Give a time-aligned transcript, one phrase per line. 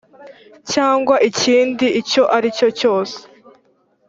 [0.71, 3.17] cyangwa ikindi icyo ari cyo cyose